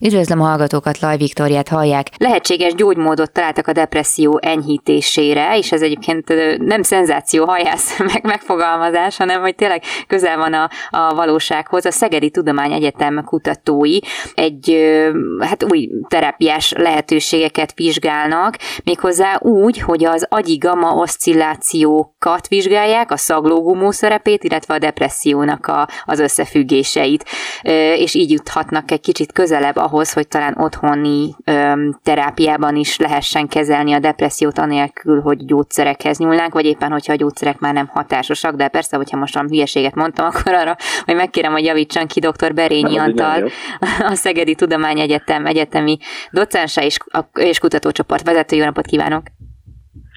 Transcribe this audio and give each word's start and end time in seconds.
Üdvözlöm 0.00 0.40
a 0.40 0.44
hallgatókat, 0.44 0.98
Laj 1.00 1.16
Viktoriát 1.16 1.68
hallják. 1.68 2.06
Lehetséges 2.18 2.74
gyógymódot 2.74 3.32
találtak 3.32 3.66
a 3.66 3.72
depresszió 3.72 4.38
enyhítésére, 4.42 5.56
és 5.58 5.72
ez 5.72 5.82
egyébként 5.82 6.34
nem 6.58 6.82
szenzáció 6.82 7.44
hajász 7.44 7.98
meg 8.12 8.24
megfogalmazás, 8.24 9.16
hanem 9.16 9.40
hogy 9.40 9.54
tényleg 9.54 9.82
közel 10.06 10.36
van 10.36 10.52
a, 10.52 10.70
a 10.90 11.14
valósághoz. 11.14 11.86
A 11.86 11.90
Szegedi 11.90 12.30
Tudományegyetem 12.30 13.22
kutatói 13.24 13.98
egy 14.34 14.76
hát 15.40 15.64
új 15.72 15.90
terápiás 16.08 16.72
lehetőségeket 16.72 17.72
vizsgálnak, 17.74 18.56
méghozzá 18.84 19.38
úgy, 19.40 19.80
hogy 19.80 20.04
az 20.04 20.26
agyi 20.28 20.56
gamma 20.56 20.94
oszcillációkat 20.94 22.48
vizsgálják, 22.48 23.10
a 23.10 23.16
szaglógumó 23.16 23.90
szerepét, 23.90 24.44
illetve 24.44 24.74
a 24.74 24.78
depressziónak 24.78 25.66
a, 25.66 25.88
az 26.04 26.18
összefüggéseit, 26.18 27.24
és 27.96 28.14
így 28.14 28.30
juthatnak 28.30 28.90
egy 28.90 29.00
kicsit 29.00 29.32
közelebb 29.32 29.84
ahhoz, 29.86 30.12
hogy 30.12 30.28
talán 30.28 30.56
otthoni 30.58 31.34
öm, 31.44 31.98
terápiában 32.02 32.76
is 32.76 32.96
lehessen 32.96 33.48
kezelni 33.48 33.92
a 33.92 33.98
depressziót 33.98 34.58
anélkül, 34.58 35.20
hogy 35.20 35.44
gyógyszerekhez 35.44 36.18
nyúlnánk, 36.18 36.52
vagy 36.52 36.64
éppen, 36.64 36.90
hogyha 36.90 37.12
a 37.12 37.16
gyógyszerek 37.16 37.58
már 37.58 37.74
nem 37.74 37.86
hatásosak, 37.86 38.54
de 38.54 38.68
persze, 38.68 38.96
hogyha 38.96 39.16
most 39.16 39.34
valami 39.34 39.50
hülyeséget 39.50 39.94
mondtam, 39.94 40.26
akkor 40.30 40.54
arra, 40.54 40.76
hogy 41.04 41.14
megkérem, 41.14 41.52
hogy 41.52 41.64
javítsan 41.64 42.06
ki 42.06 42.20
dr. 42.20 42.54
Berényi 42.54 42.98
Antal, 42.98 43.50
a 44.10 44.14
Szegedi 44.14 44.54
Tudományegyetem 44.54 45.46
egyetemi 45.46 45.98
docense 46.30 46.84
és, 46.84 46.98
és 47.32 47.58
kutatócsoport 47.58 48.24
vezető. 48.24 48.56
Jó 48.56 48.64
napot 48.64 48.86
kívánok! 48.86 49.35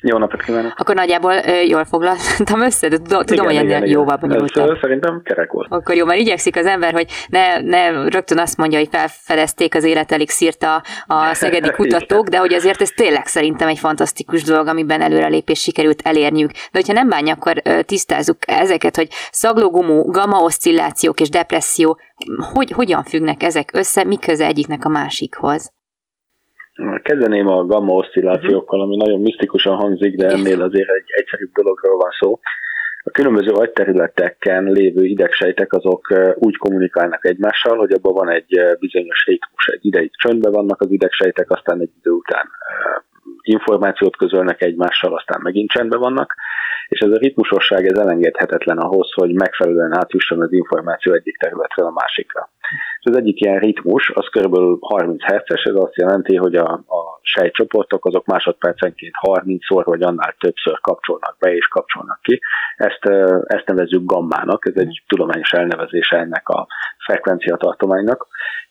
Jó 0.01 0.17
napot 0.17 0.43
kívánok! 0.43 0.73
Akkor 0.75 0.95
nagyjából 0.95 1.33
jól 1.67 1.85
foglaltam 1.85 2.61
össze, 2.61 2.87
de 2.87 2.97
tudom, 2.97 3.23
igen, 3.27 3.45
hogy 3.45 3.55
ennél 3.55 3.89
jóval 3.89 4.17
bonyolultabb. 4.17 4.77
Szerintem 4.81 5.21
kerek 5.23 5.51
volt. 5.51 5.67
Akkor 5.71 5.95
jó, 5.95 6.05
mert 6.05 6.19
igyekszik 6.19 6.55
az 6.55 6.65
ember, 6.65 6.93
hogy 6.93 7.07
ne, 7.27 7.59
ne 7.61 7.89
rögtön 7.89 8.39
azt 8.39 8.57
mondja, 8.57 8.77
hogy 8.77 8.87
felfedezték 8.91 9.75
az 9.75 9.83
életelik 9.83 10.29
szírta 10.29 10.83
a 11.05 11.33
szegedi 11.33 11.71
kutatók, 11.77 12.27
de 12.27 12.37
hogy 12.37 12.53
azért 12.53 12.81
ez 12.81 12.89
tényleg 12.89 13.25
szerintem 13.25 13.67
egy 13.67 13.79
fantasztikus 13.79 14.43
dolog, 14.43 14.67
amiben 14.67 15.01
előrelépés 15.01 15.59
sikerült 15.61 16.01
elérniük. 16.03 16.51
De 16.51 16.69
hogyha 16.71 16.93
nem 16.93 17.09
bánja, 17.09 17.33
akkor 17.33 17.61
tisztázzuk 17.85 18.37
ezeket, 18.45 18.95
hogy 18.95 19.07
szaglógumó, 19.31 20.05
gamma 20.05 20.39
oszcillációk 20.39 21.19
és 21.19 21.29
depresszió, 21.29 21.99
hogy, 22.53 22.71
hogyan 22.71 23.03
függnek 23.03 23.43
ezek 23.43 23.69
össze, 23.73 24.03
mi 24.03 24.17
köze 24.17 24.45
egyiknek 24.45 24.85
a 24.85 24.89
másikhoz? 24.89 25.71
Kezdeném 27.03 27.47
a 27.47 27.65
gamma 27.65 27.93
oszcillációkkal, 27.93 28.81
ami 28.81 28.95
nagyon 28.95 29.21
misztikusan 29.21 29.75
hangzik, 29.75 30.15
de 30.15 30.27
ennél 30.27 30.61
azért 30.61 30.89
egy 30.89 31.07
egyszerűbb 31.07 31.51
dologról 31.53 31.97
van 31.97 32.09
szó. 32.19 32.39
A 33.03 33.11
különböző 33.11 33.51
agyterületeken 33.51 34.63
lévő 34.63 35.05
idegsejtek 35.05 35.73
azok 35.73 36.13
úgy 36.35 36.57
kommunikálnak 36.57 37.25
egymással, 37.25 37.77
hogy 37.77 37.91
abban 37.91 38.13
van 38.13 38.29
egy 38.29 38.59
bizonyos 38.79 39.25
ritmus. 39.25 39.67
Egy 39.67 39.85
ideig 39.85 40.11
csöndben 40.17 40.51
vannak 40.51 40.81
az 40.81 40.91
idegsejtek, 40.91 41.51
aztán 41.51 41.81
egy 41.81 41.91
idő 41.99 42.11
után 42.11 42.49
információt 43.41 44.17
közölnek 44.17 44.61
egymással, 44.61 45.15
aztán 45.15 45.39
megint 45.43 45.71
csendben 45.71 45.99
vannak, 45.99 46.35
és 46.87 46.99
ez 46.99 47.11
a 47.11 47.17
ritmusosság 47.17 47.85
ez 47.85 47.97
elengedhetetlen 47.97 48.77
ahhoz, 48.77 49.11
hogy 49.13 49.33
megfelelően 49.33 49.97
átjusson 49.97 50.41
az 50.41 50.53
információ 50.53 51.13
egyik 51.13 51.37
területről 51.37 51.85
a 51.85 51.91
másikra. 51.91 52.49
És 52.99 53.05
az 53.11 53.17
egyik 53.17 53.41
ilyen 53.41 53.59
ritmus, 53.59 54.11
az 54.13 54.27
kb. 54.31 54.55
30 54.79 55.23
Hz-es, 55.23 55.63
ez 55.63 55.75
azt 55.75 55.95
jelenti, 55.95 56.35
hogy 56.35 56.55
a, 56.55 56.71
a 56.73 57.19
sejtcsoportok 57.21 58.05
azok 58.05 58.25
másodpercenként 58.25 59.13
30-szor 59.27 59.81
vagy 59.83 60.01
annál 60.01 60.35
többször 60.39 60.79
kapcsolnak 60.81 61.35
be 61.39 61.53
és 61.55 61.67
kapcsolnak 61.67 62.19
ki. 62.21 62.41
Ezt, 62.75 63.05
ezt 63.45 63.65
nevezzük 63.65 64.05
gammának, 64.05 64.65
ez 64.67 64.81
egy 64.83 65.03
tudományos 65.07 65.51
elnevezése 65.51 66.17
ennek 66.17 66.49
a 66.49 66.67
frekvencia 67.05 67.55
tartománynak, 67.55 68.27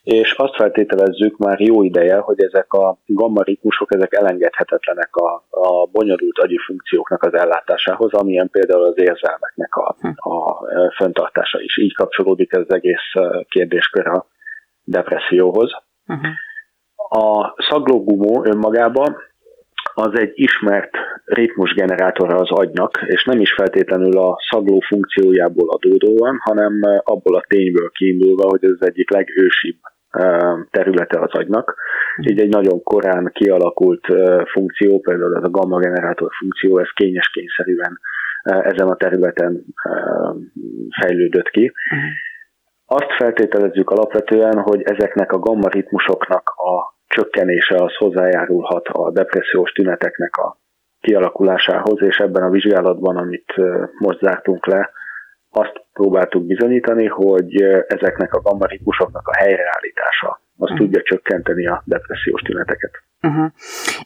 és 0.08 0.32
azt 0.32 0.54
feltételezzük 0.54 1.36
már 1.36 1.60
jó 1.60 1.82
ideje, 1.82 2.16
hogy 2.16 2.42
ezek 2.42 2.72
a 2.72 2.98
gamma 3.06 3.42
ritmusok, 3.42 3.94
ezek 3.94 4.12
elengedhetetlenek 4.14 5.16
a, 5.16 5.44
a 5.50 5.86
bonyolult 5.92 6.38
agyi 6.38 6.58
funkcióknak 6.66 7.22
az 7.22 7.34
ellátásához, 7.34 8.12
amilyen 8.12 8.48
például 8.50 8.84
az 8.84 8.98
érzelmeknek 8.98 9.74
a, 9.74 9.96
a 10.30 10.66
föntartása 10.96 11.60
is. 11.60 11.78
Így 11.78 11.94
kapcsolódik 11.94 12.52
ez 12.52 12.62
az 12.69 12.74
egész 12.74 13.12
kérdéskör 13.48 14.06
a 14.06 14.26
depresszióhoz. 14.84 15.70
Uh-huh. 16.06 16.30
A 17.25 17.54
szaglógumó 17.69 18.44
önmagában 18.44 19.16
az 19.94 20.19
egy 20.19 20.32
ismert 20.34 20.96
ritmusgenerátora 21.25 22.36
az 22.36 22.50
agynak, 22.50 23.02
és 23.06 23.25
nem 23.25 23.40
is 23.40 23.52
feltétlenül 23.52 24.19
a 24.19 24.38
szagló 24.50 24.80
funkciójából 24.80 25.69
adódóan, 25.70 26.38
hanem 26.42 26.80
abból 27.04 27.34
a 27.36 27.44
tényből 27.48 27.90
kiindulva, 27.90 28.48
hogy 28.48 28.64
ez 28.64 28.70
az 28.80 28.86
egyik 28.86 29.10
legősibb 29.10 29.76
területe 30.70 31.20
az 31.20 31.32
agynak. 31.32 31.76
Így 32.30 32.40
egy 32.40 32.48
nagyon 32.48 32.82
korán 32.82 33.30
kialakult 33.32 34.06
funkció, 34.52 35.00
például 35.00 35.36
ez 35.36 35.42
a 35.42 35.50
gamma 35.50 35.78
generátor 35.78 36.30
funkció, 36.38 36.78
ez 36.78 36.90
kényes 36.94 37.30
kényszerűen 37.30 37.98
ezen 38.42 38.88
a 38.88 38.96
területen 38.96 39.64
fejlődött 41.00 41.48
ki. 41.48 41.72
Azt 42.86 43.12
feltételezzük 43.18 43.90
alapvetően, 43.90 44.58
hogy 44.58 44.82
ezeknek 44.82 45.32
a 45.32 45.38
gamma 45.38 45.68
ritmusoknak 45.68 46.48
a 46.48 46.96
csökkenése 47.06 47.74
az 47.74 47.94
hozzájárulhat 47.96 48.88
a 48.88 49.10
depressziós 49.12 49.72
tüneteknek 49.72 50.36
a 50.36 50.56
kialakulásához, 51.00 52.02
és 52.02 52.16
ebben 52.16 52.42
a 52.42 52.50
vizsgálatban, 52.50 53.16
amit 53.16 53.54
most 53.98 54.18
zártunk 54.18 54.66
le, 54.66 54.90
azt 55.50 55.80
próbáltuk 56.00 56.47
bizonyítani, 56.47 57.06
hogy 57.06 57.62
ezeknek 57.86 58.34
a 58.34 58.41
gamma 58.41 58.66
ritmusoknak 58.66 59.28
a 59.28 59.36
helyreállítása 59.36 60.28
az 60.31 60.70
uh-huh. 60.70 60.78
tudja 60.78 61.03
csökkenteni 61.03 61.66
a 61.66 61.82
depressziós 61.84 62.41
tüneteket. 62.41 62.91
Uh-huh. 63.22 63.50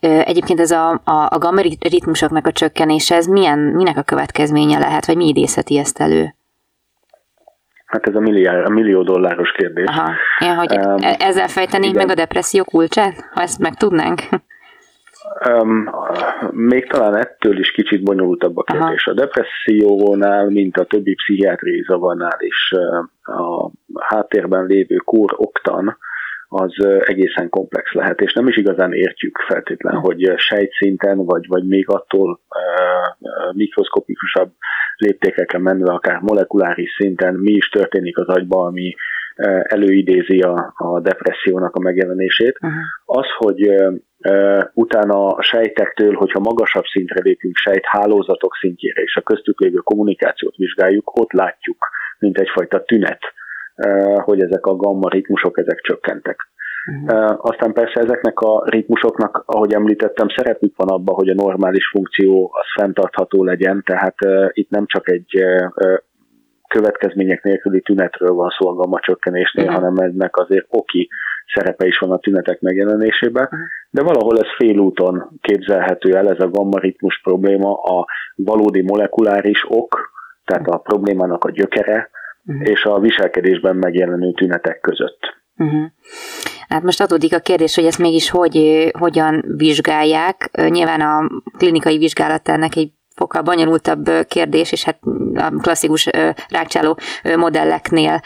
Egyébként 0.00 0.60
ez 0.60 0.70
a, 0.70 0.91
a, 0.91 1.28
a 1.31 1.38
gamma 1.38 1.60
ritmusoknak 1.81 2.47
a 2.47 2.52
csökkenése, 2.52 3.14
ez 3.14 3.26
milyen, 3.26 3.58
minek 3.58 3.97
a 3.97 4.02
következménye 4.02 4.78
lehet, 4.78 5.06
vagy 5.06 5.16
mi 5.16 5.28
idézheti 5.28 5.78
ezt 5.78 6.00
elő? 6.00 6.34
Hát 7.86 8.06
ez 8.06 8.14
a, 8.14 8.20
milliárd, 8.20 8.66
a 8.66 8.70
millió 8.70 9.02
dolláros 9.02 9.52
kérdés. 9.52 9.86
Aha. 9.86 10.12
Ja, 10.38 10.54
hogy 10.54 10.78
um, 10.78 10.97
ezzel 11.19 11.48
fejtenénk 11.48 11.94
igen. 11.94 12.06
meg 12.06 12.16
a 12.16 12.20
depresszió 12.20 12.64
kulcsát, 12.64 13.14
ha 13.34 13.41
ezt 13.42 13.58
meg 13.58 13.75
tudnánk? 13.75 14.20
Um, 15.48 15.91
még 16.50 16.88
talán 16.88 17.16
ettől 17.16 17.59
is 17.59 17.70
kicsit 17.70 18.03
bonyolultabb 18.03 18.56
a 18.56 18.62
kérdés. 18.62 19.06
Aha. 19.06 19.16
A 19.16 19.20
depressziónál, 19.20 20.48
mint 20.48 20.76
a 20.76 20.84
többi 20.84 21.15
pszichiátriai 21.15 21.84
zavarnál 21.87 22.38
is 22.38 22.72
a 23.22 23.70
háttérben 24.00 24.66
lévő 24.66 24.97
kór 24.97 25.34
oktan, 25.37 25.97
az 26.48 26.84
egészen 27.04 27.48
komplex 27.48 27.93
lehet, 27.93 28.20
és 28.20 28.32
nem 28.32 28.48
is 28.48 28.56
igazán 28.56 28.93
értjük 28.93 29.38
feltétlen, 29.38 29.94
hogy 29.94 30.32
sejtszinten, 30.37 31.25
vagy, 31.25 31.47
vagy 31.49 31.66
még 31.66 31.88
attól 31.88 32.31
uh, 32.31 33.54
mikroszkopikusabb 33.54 34.53
léptékeken 34.97 35.60
menve, 35.60 35.93
akár 35.93 36.20
molekuláris 36.20 36.91
szinten 36.99 37.34
mi 37.34 37.53
is 37.53 37.69
történik 37.69 38.19
az 38.19 38.28
agyban, 38.28 38.66
ami 38.66 38.94
előidézi 39.62 40.41
a, 40.41 40.72
a 40.76 41.00
depressziónak 41.00 41.75
a 41.75 41.81
megjelenését. 41.81 42.59
Uh-huh. 42.60 42.81
Az, 43.04 43.26
hogy 43.38 43.69
uh, 43.69 44.65
utána 44.75 45.26
a 45.26 45.43
sejtektől, 45.43 46.15
hogyha 46.15 46.41
magasabb 46.41 46.84
szintre 46.84 47.20
lépünk, 47.22 47.56
sejthálózatok 47.56 48.54
szintjére, 48.60 49.03
és 49.03 49.16
a 49.16 49.22
köztük 49.22 49.60
lévő 49.60 49.76
kommunikációt 49.76 50.56
vizsgáljuk, 50.56 51.20
ott 51.20 51.32
látjuk, 51.32 51.76
mint 52.19 52.38
egyfajta 52.38 52.82
tünet, 52.82 53.20
hogy 54.25 54.43
ezek 54.43 54.66
a 54.66 54.76
gamma 54.76 55.09
ritmusok, 55.09 55.59
ezek 55.59 55.81
csökkentek. 55.81 56.37
Uh-huh. 56.91 57.38
Aztán 57.38 57.72
persze 57.72 58.00
ezeknek 58.00 58.38
a 58.41 58.64
ritmusoknak, 58.69 59.43
ahogy 59.47 59.72
említettem, 59.72 60.28
szerepük 60.28 60.76
van 60.76 60.88
abban, 60.88 61.14
hogy 61.14 61.28
a 61.28 61.35
normális 61.35 61.88
funkció 61.88 62.50
az 62.52 62.82
fenntartható 62.82 63.44
legyen, 63.44 63.82
tehát 63.87 64.17
itt 64.52 64.70
nem 64.70 64.87
csak 64.87 65.11
egy 65.11 65.44
következmények 66.72 67.42
nélküli 67.42 67.80
tünetről 67.80 68.32
van 68.32 68.50
szó 68.58 68.69
a 68.69 68.74
gamma 68.74 69.00
csökkenésnél, 69.00 69.64
uh-huh. 69.64 69.80
hanem 69.80 69.96
ennek 69.96 70.36
azért 70.36 70.66
oki 70.69 71.08
szerepe 71.54 71.86
is 71.86 71.98
van 71.98 72.10
a 72.10 72.19
tünetek 72.19 72.60
megjelenésében, 72.60 73.48
de 73.90 74.02
valahol 74.02 74.38
ez 74.38 74.54
félúton 74.56 75.38
képzelhető 75.40 76.16
el, 76.16 76.28
ez 76.28 76.40
a 76.40 76.50
gamma 76.50 76.78
ritmus 76.78 77.20
probléma, 77.22 77.74
a 77.74 78.06
valódi 78.34 78.82
molekuláris 78.82 79.64
ok, 79.69 80.10
tehát 80.44 80.66
a 80.66 80.78
problémának 80.78 81.44
a 81.44 81.50
gyökere, 81.50 82.10
uh-huh. 82.44 82.69
és 82.69 82.84
a 82.84 82.98
viselkedésben 82.98 83.76
megjelenő 83.76 84.32
tünetek 84.32 84.80
között. 84.80 85.20
Uh-huh. 85.56 85.84
Hát 86.68 86.82
most 86.82 87.00
adódik 87.00 87.34
a 87.34 87.38
kérdés, 87.38 87.75
hogy 87.75 87.84
ezt 87.84 87.98
mégis 87.98 88.30
hogy, 88.30 88.88
hogyan 88.98 89.44
vizsgálják. 89.56 90.50
Nyilván 90.68 91.00
a 91.00 91.28
klinikai 91.58 91.98
vizsgálat 91.98 92.48
ennek 92.48 92.76
egy 92.76 92.92
sokkal 93.22 93.42
bonyolultabb 93.42 94.10
kérdés, 94.28 94.72
és 94.72 94.84
hát 94.84 94.98
a 95.34 95.50
klasszikus 95.60 96.08
rákcsáló 96.48 96.98
modelleknél 97.36 98.20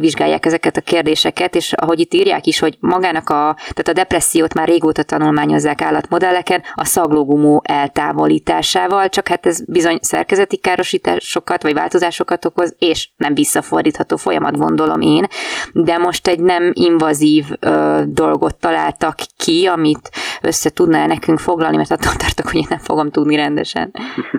vizsgálják 0.00 0.46
ezeket 0.46 0.76
a 0.76 0.80
kérdéseket, 0.80 1.54
és 1.54 1.72
ahogy 1.72 2.00
itt 2.00 2.14
írják 2.14 2.46
is, 2.46 2.58
hogy 2.58 2.76
magának 2.80 3.30
a, 3.30 3.56
tehát 3.56 3.88
a 3.88 3.92
depressziót 3.92 4.54
már 4.54 4.68
régóta 4.68 5.02
tanulmányozzák 5.02 5.82
állatmodelleken, 5.82 6.62
a 6.74 6.84
szaglógumó 6.84 7.62
eltávolításával, 7.64 9.08
csak 9.08 9.28
hát 9.28 9.46
ez 9.46 9.64
bizony 9.64 9.98
szerkezeti 10.00 10.56
károsításokat 10.56 11.62
vagy 11.62 11.74
változásokat 11.74 12.44
okoz, 12.44 12.74
és 12.78 13.08
nem 13.16 13.34
visszafordítható 13.34 14.16
folyamat, 14.16 14.56
gondolom 14.56 15.00
én, 15.00 15.26
de 15.72 15.98
most 15.98 16.26
egy 16.26 16.40
nem 16.40 16.70
invazív 16.74 17.44
ö, 17.60 18.02
dolgot 18.06 18.54
találtak 18.54 19.18
ki, 19.36 19.66
amit 19.66 20.10
össze 20.40 20.70
tudná 20.70 21.06
nekünk 21.06 21.38
foglalni, 21.38 21.76
mert 21.76 21.90
attól 21.90 22.12
tartok, 22.12 22.46
hogy 22.46 22.60
én 22.60 22.66
nem 22.68 22.78
fogom 22.78 23.10
tudni 23.10 23.36
rendesen. 23.36 23.94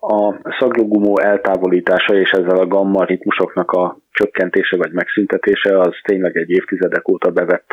A 0.00 0.34
szaglógumó 0.58 1.18
eltávolítása 1.20 2.14
és 2.14 2.30
ezzel 2.30 2.58
a 2.58 2.66
gamma 2.66 3.04
ritmusoknak 3.04 3.70
a 3.70 3.96
csökkentése 4.10 4.76
vagy 4.76 4.92
megszüntetése 4.92 5.78
az 5.78 5.94
tényleg 6.02 6.36
egy 6.36 6.50
évtizedek 6.50 7.08
óta 7.08 7.30
bevett 7.30 7.70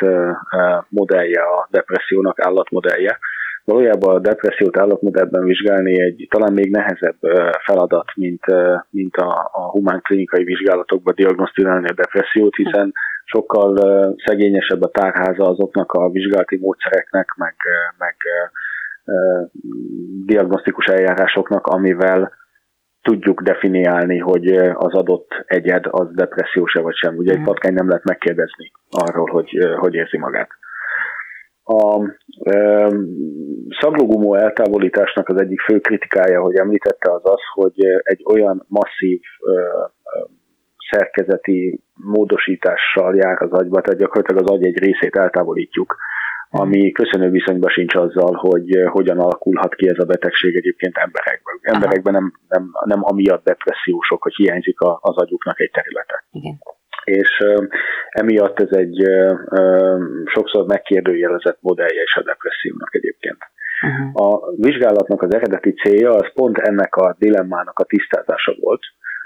modellje 0.89 1.41
a 1.41 1.67
depressziónak, 1.71 2.39
állatmodellje. 2.39 3.17
Valójában 3.65 4.15
a 4.15 4.19
depressziót 4.19 4.77
állatmodellben 4.77 5.43
vizsgálni 5.43 6.01
egy 6.01 6.27
talán 6.29 6.53
még 6.53 6.71
nehezebb 6.71 7.17
feladat, 7.65 8.11
mint, 8.15 8.45
mint 8.89 9.15
a, 9.15 9.49
a 9.51 9.69
humán 9.69 10.01
klinikai 10.01 10.43
vizsgálatokban 10.43 11.13
diagnosztizálni 11.15 11.87
a 11.87 11.93
depressziót, 11.93 12.55
hiszen 12.55 12.93
sokkal 13.23 13.75
szegényesebb 14.25 14.81
a 14.81 14.89
tárháza 14.89 15.43
azoknak 15.43 15.91
a 15.91 16.09
vizsgálati 16.09 16.57
módszereknek, 16.57 17.33
meg, 17.37 17.55
meg 17.97 18.15
diagnosztikus 20.25 20.85
eljárásoknak, 20.85 21.67
amivel 21.67 22.31
tudjuk 23.01 23.41
definiálni, 23.41 24.17
hogy 24.17 24.47
az 24.73 24.93
adott 24.93 25.43
egyed 25.45 25.85
az 25.89 26.07
depressziós-e 26.13 26.81
vagy 26.81 26.95
sem. 26.95 27.15
Ugye 27.17 27.31
egy 27.31 27.37
mhm. 27.37 27.47
patkány 27.47 27.73
nem 27.73 27.87
lehet 27.87 28.03
megkérdezni 28.03 28.71
arról, 28.89 29.29
hogy 29.29 29.49
hogy 29.77 29.93
érzi 29.93 30.17
magát. 30.17 30.49
A 31.65 32.09
e, 32.43 32.87
szaglógumó 33.79 34.35
eltávolításnak 34.35 35.29
az 35.29 35.41
egyik 35.41 35.61
fő 35.61 35.79
kritikája, 35.79 36.41
hogy 36.41 36.55
említette, 36.55 37.11
az 37.11 37.21
az, 37.23 37.41
hogy 37.53 37.73
egy 38.03 38.23
olyan 38.25 38.65
masszív 38.67 39.19
e, 39.39 39.51
szerkezeti 40.89 41.83
módosítással 41.93 43.15
jár 43.15 43.41
az 43.41 43.51
agyba, 43.51 43.81
tehát 43.81 43.99
gyakorlatilag 43.99 44.43
az 44.43 44.49
agy 44.49 44.65
egy 44.65 44.77
részét 44.77 45.15
eltávolítjuk, 45.15 45.95
ami 46.55 46.91
köszönő 46.91 47.29
viszonyban 47.29 47.69
sincs 47.69 47.95
azzal, 47.95 48.33
hogy 48.33 48.75
eh, 48.75 48.91
hogyan 48.91 49.19
alakulhat 49.19 49.75
ki 49.75 49.89
ez 49.89 49.99
a 49.99 50.05
betegség 50.05 50.55
egyébként 50.55 50.97
emberekben. 50.97 51.55
Emberekben 51.61 52.13
nem, 52.13 52.33
nem, 52.47 52.71
nem 52.85 52.99
amiatt 53.03 53.43
depressziósok, 53.43 54.23
hogy 54.23 54.33
hiányzik 54.35 54.79
a, 54.79 54.99
az 55.01 55.17
agyuknak 55.17 55.59
egy 55.59 55.71
területe. 55.71 56.25
Igen. 56.31 56.59
És 57.03 57.39
uh, 57.39 57.67
emiatt 58.09 58.59
ez 58.59 58.71
egy 58.71 59.01
uh, 59.01 59.37
sokszor 60.25 60.65
megkérdőjelezett 60.65 61.57
modellje 61.61 62.01
is 62.03 62.15
a 62.15 62.23
depressziónak 62.23 62.95
egyébként. 62.95 63.37
Uh-huh. 63.81 64.27
A 64.27 64.51
vizsgálatnak 64.55 65.21
az 65.21 65.33
eredeti 65.33 65.73
célja 65.73 66.11
az 66.11 66.33
pont 66.33 66.57
ennek 66.57 66.95
a 66.95 67.15
dilemmának 67.19 67.79
a 67.79 67.83
tisztázása 67.83 68.55
volt, 68.59 68.81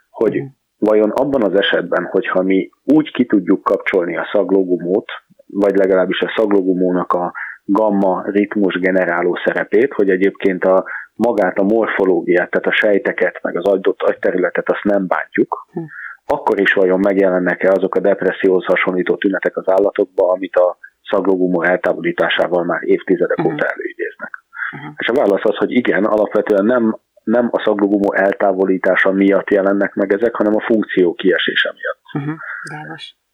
hogy 0.09 0.35
uh-huh. 0.35 0.51
vajon 0.77 1.09
abban 1.09 1.43
az 1.43 1.59
esetben, 1.59 2.03
hogyha 2.03 2.41
mi 2.41 2.69
úgy 2.83 3.11
ki 3.11 3.25
tudjuk 3.25 3.63
kapcsolni 3.63 4.17
a 4.17 4.29
szaglógumót, 4.31 5.09
vagy 5.47 5.75
legalábbis 5.75 6.19
a 6.21 6.33
szaglogumónak 6.35 7.13
a 7.13 7.33
gamma 7.65 8.23
ritmus 8.25 8.79
generáló 8.79 9.39
szerepét, 9.45 9.93
hogy 9.93 10.09
egyébként 10.09 10.63
a 10.63 10.85
magát, 11.13 11.57
a 11.57 11.63
morfológiát, 11.63 12.49
tehát 12.49 12.67
a 12.67 12.85
sejteket, 12.85 13.39
meg 13.41 13.57
az 13.57 13.65
adott 13.65 14.01
agyterületet 14.01 14.69
azt 14.69 14.83
nem 14.83 15.07
bántjuk, 15.07 15.67
hm. 15.71 15.79
akkor 16.25 16.59
is 16.59 16.73
vajon 16.73 16.99
megjelennek-e 16.99 17.71
azok 17.71 17.95
a 17.95 17.99
depresszióhoz 17.99 18.65
hasonlító 18.65 19.15
tünetek 19.15 19.57
az 19.57 19.69
állatokban, 19.69 20.29
amit 20.29 20.55
a 20.55 20.77
szaglogumó 21.09 21.63
eltávolításával 21.63 22.63
már 22.63 22.83
évtizedek 22.83 23.37
hm. 23.41 23.45
óta 23.45 23.65
előidéznek. 23.65 24.31
Hm. 24.69 24.93
És 24.97 25.07
a 25.07 25.13
válasz 25.13 25.45
az, 25.45 25.55
hogy 25.55 25.71
igen, 25.71 26.03
alapvetően 26.03 26.65
nem, 26.65 26.99
nem 27.23 27.49
a 27.51 27.61
szaglogumó 27.65 28.13
eltávolítása 28.13 29.11
miatt 29.11 29.49
jelennek 29.49 29.93
meg 29.93 30.13
ezek, 30.13 30.35
hanem 30.35 30.55
a 30.55 30.61
funkció 30.61 31.13
kiesése 31.13 31.73
miatt. 31.73 32.01
Uh-huh. 32.13 32.39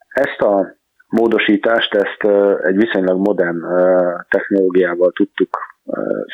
Ezt 0.08 0.42
a 0.42 0.76
módosítást, 1.20 1.94
ezt 1.94 2.24
egy 2.64 2.76
viszonylag 2.76 3.18
modern 3.18 3.60
technológiával 4.30 5.12
tudtuk 5.12 5.50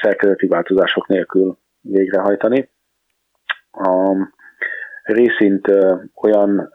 szerkezeti 0.01 0.47
változások 0.47 1.07
nélkül 1.07 1.57
végrehajtani. 1.81 2.69
A 3.71 4.15
részint 5.03 5.67
olyan 6.21 6.71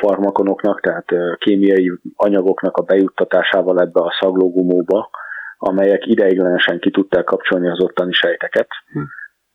farmakonoknak, 0.00 0.80
tehát 0.80 1.06
kémiai 1.38 1.92
anyagoknak 2.14 2.76
a 2.76 2.82
bejuttatásával 2.82 3.80
ebbe 3.80 4.00
a 4.00 4.16
szaglógumóba, 4.20 5.10
amelyek 5.58 6.06
ideiglenesen 6.06 6.78
ki 6.78 6.90
tudták 6.90 7.24
kapcsolni 7.24 7.68
az 7.68 7.82
ottani 7.82 8.12
sejteket. 8.12 8.68
Hm. 8.92 9.00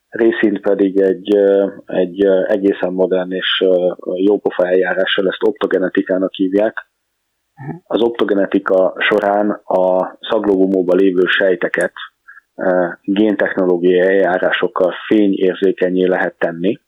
Részint 0.09 0.61
pedig 0.61 0.99
egy, 0.99 1.35
egy 1.85 2.25
egészen 2.47 2.93
modern 2.93 3.31
és 3.31 3.63
jópofa 4.15 4.67
eljárással, 4.67 5.27
ezt 5.27 5.43
optogenetikának 5.43 6.33
hívják, 6.33 6.91
az 7.83 8.01
optogenetika 8.01 8.93
során 8.97 9.49
a 9.63 10.17
szaglógumóban 10.19 10.97
lévő 10.97 11.25
sejteket 11.25 11.93
e, 12.55 12.99
géntechnológiai 13.01 13.99
eljárásokkal 13.99 14.93
fényérzékenyé 15.07 16.05
lehet 16.05 16.35
tenni, 16.37 16.79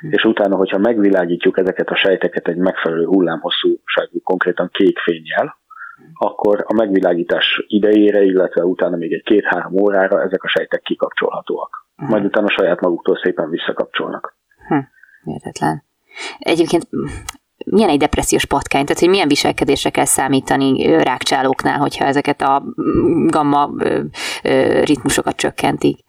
hm. 0.00 0.12
és 0.12 0.24
utána, 0.24 0.56
hogyha 0.56 0.78
megvilágítjuk 0.78 1.58
ezeket 1.58 1.88
a 1.88 1.96
sejteket 1.96 2.48
egy 2.48 2.56
megfelelő 2.56 3.04
hullámhosszúságú, 3.04 4.20
konkrétan 4.24 4.68
kék 4.72 4.98
fényjel, 4.98 5.56
akkor 6.12 6.64
a 6.66 6.74
megvilágítás 6.74 7.64
idejére, 7.66 8.22
illetve 8.22 8.64
utána 8.64 8.96
még 8.96 9.12
egy 9.12 9.22
két-három 9.22 9.72
órára 9.80 10.22
ezek 10.22 10.42
a 10.42 10.48
sejtek 10.48 10.80
kikapcsolhatóak. 10.80 11.86
Hm. 11.96 12.04
Majd 12.04 12.24
utána 12.24 12.50
saját 12.50 12.80
maguktól 12.80 13.16
szépen 13.22 13.50
visszakapcsolnak. 13.50 14.36
Hm, 14.68 15.30
értetlen. 15.30 15.84
Egyébként 16.38 16.88
milyen 17.70 17.88
egy 17.88 17.98
depressziós 17.98 18.44
patkány, 18.44 18.84
tehát 18.84 19.00
hogy 19.00 19.08
milyen 19.08 19.28
viselkedésre 19.28 19.90
kell 19.90 20.04
számítani 20.04 20.86
rákcsálóknál, 20.86 21.78
hogyha 21.78 22.04
ezeket 22.04 22.42
a 22.42 22.62
gamma 23.26 23.70
ritmusokat 24.82 25.36
csökkentik? 25.36 26.05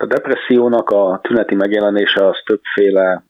A 0.00 0.06
depressziónak 0.06 0.90
a 0.90 1.20
tüneti 1.22 1.54
megjelenése 1.54 2.26
az 2.26 2.36
többféle 2.44 3.24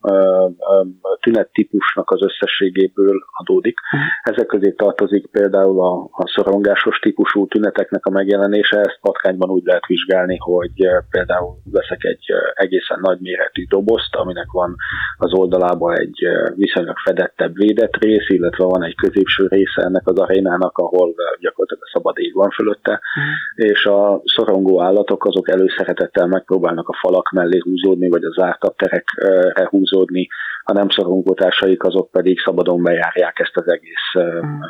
tünettípusnak 1.20 2.10
az 2.10 2.22
összességéből 2.22 3.24
adódik. 3.38 3.78
Uh-huh. 3.80 4.08
Ezek 4.22 4.46
közé 4.46 4.70
tartozik 4.70 5.26
például 5.26 5.80
a, 5.80 5.92
a 6.22 6.28
szorongásos 6.34 6.98
típusú 6.98 7.46
tüneteknek 7.46 8.06
a 8.06 8.10
megjelenése, 8.10 8.78
ezt 8.78 8.98
patkányban 9.00 9.50
úgy 9.50 9.64
lehet 9.64 9.86
vizsgálni, 9.86 10.36
hogy 10.36 10.72
például 11.10 11.56
veszek 11.64 12.04
egy 12.04 12.24
egészen 12.54 12.98
nagy 13.00 13.20
méretű 13.20 13.64
dobozt, 13.68 14.14
aminek 14.14 14.50
van 14.52 14.76
az 15.16 15.32
oldalában 15.32 15.98
egy 15.98 16.18
viszonylag 16.54 16.98
fedettebb 16.98 17.54
védett 17.54 17.96
rész, 17.96 18.28
illetve 18.28 18.64
van 18.64 18.84
egy 18.84 18.94
középső 18.94 19.46
része 19.46 19.82
ennek 19.82 20.06
az 20.06 20.18
arénának, 20.18 20.78
ahol 20.78 21.14
gyakorlatilag 21.40 21.82
a 21.84 21.90
szabad 21.92 22.18
ég 22.18 22.34
van 22.34 22.50
fölötte, 22.50 23.00
uh-huh. 23.00 23.70
és 23.70 23.84
a 23.84 24.22
szorongó 24.24 24.82
állatok 24.82 25.24
azok 25.24 25.48
előszeretettel 25.48 26.26
megpróbálják 26.26 26.56
próbálnak 26.58 26.88
a 26.88 26.98
falak 27.00 27.30
mellé 27.30 27.58
húzódni, 27.58 28.08
vagy 28.08 28.24
a 28.24 28.32
zártabb 28.40 28.74
terekre 28.76 29.68
húzódni, 29.70 30.28
a 30.62 30.72
nem 30.72 30.88
szorongótársaik 30.88 31.82
azok 31.84 32.10
pedig 32.10 32.38
szabadon 32.40 32.82
bejárják 32.82 33.38
ezt 33.38 33.56
az 33.56 33.68
egész, 33.68 34.08
mm. 34.16 34.60